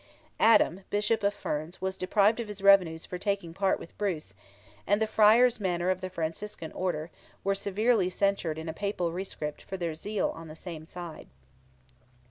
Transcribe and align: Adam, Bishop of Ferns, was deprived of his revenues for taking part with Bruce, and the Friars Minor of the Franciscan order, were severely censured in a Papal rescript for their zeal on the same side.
Adam, 0.39 0.81
Bishop 0.89 1.21
of 1.21 1.31
Ferns, 1.31 1.79
was 1.79 1.95
deprived 1.95 2.39
of 2.39 2.47
his 2.47 2.63
revenues 2.63 3.05
for 3.05 3.19
taking 3.19 3.53
part 3.53 3.77
with 3.77 3.95
Bruce, 3.99 4.33
and 4.87 4.99
the 4.99 5.05
Friars 5.05 5.59
Minor 5.59 5.91
of 5.91 6.01
the 6.01 6.09
Franciscan 6.09 6.71
order, 6.71 7.11
were 7.43 7.53
severely 7.53 8.09
censured 8.09 8.57
in 8.57 8.67
a 8.67 8.73
Papal 8.73 9.11
rescript 9.11 9.61
for 9.61 9.77
their 9.77 9.93
zeal 9.93 10.29
on 10.31 10.47
the 10.47 10.55
same 10.55 10.87
side. 10.87 11.27